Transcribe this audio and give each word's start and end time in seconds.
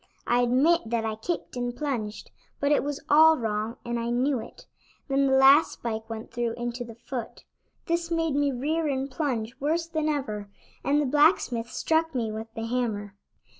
I 0.25 0.39
admit 0.41 0.81
that 0.89 1.05
I 1.05 1.13
kicked 1.15 1.55
and 1.55 1.77
plunged, 1.77 2.31
but 2.59 2.71
it 2.71 2.83
was 2.83 3.03
all 3.07 3.37
wrong, 3.37 3.77
and 3.85 3.99
I 3.99 4.09
knew 4.09 4.39
it; 4.39 4.65
then 5.07 5.27
the 5.27 5.37
last 5.37 5.73
spike 5.73 6.09
went 6.09 6.31
through 6.31 6.53
into 6.53 6.83
the 6.83 6.95
foot. 6.95 7.43
This 7.85 8.09
made 8.09 8.33
me 8.33 8.51
rear 8.51 8.87
and 8.87 9.11
plunge 9.11 9.55
worse 9.59 9.85
than 9.85 10.09
ever, 10.09 10.49
and 10.83 10.99
the 10.99 11.05
blacksmith 11.05 11.69
struck 11.69 12.15
me 12.15 12.31
with 12.31 12.51
the 12.55 12.65
hammer. 12.65 13.13